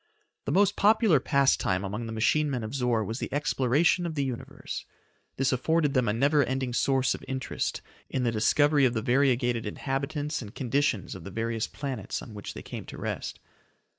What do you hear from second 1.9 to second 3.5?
the machine men of Zor was the